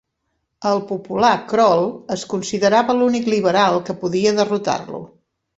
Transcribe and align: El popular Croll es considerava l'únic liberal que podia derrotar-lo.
El 0.69 0.79
popular 0.91 1.33
Croll 1.51 1.85
es 2.17 2.25
considerava 2.33 2.97
l'únic 3.03 3.29
liberal 3.37 3.81
que 3.91 3.99
podia 4.03 4.37
derrotar-lo. 4.41 5.05